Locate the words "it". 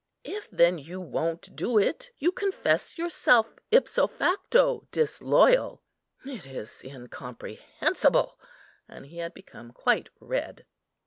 1.77-2.09, 6.25-6.47